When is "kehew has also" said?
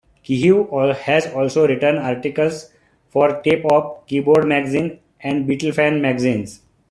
0.25-1.67